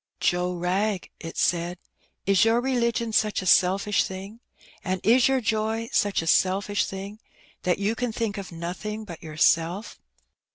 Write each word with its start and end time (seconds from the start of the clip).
"Joe 0.19 0.55
Wrag," 0.55 1.11
it 1.19 1.37
said, 1.37 1.77
"is 2.25 2.43
your 2.43 2.59
religion 2.59 3.13
such 3.13 3.43
a 3.43 3.45
selfisli 3.45 4.01
thing, 4.03 4.39
and 4.83 4.99
is 5.03 5.27
your 5.27 5.41
joy 5.41 5.89
such 5.93 6.23
a 6.23 6.25
selfish 6.25 6.85
thing, 6.87 7.19
that 7.61 7.77
you 7.77 7.93
can 7.93 8.11
think 8.11 8.39
of 8.39 8.51
nothing 8.51 9.05
but 9.05 9.21
yourself? 9.21 9.99